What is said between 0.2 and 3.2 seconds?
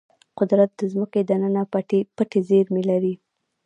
قدرت د ځمکې دننه پټې زیرمې لري.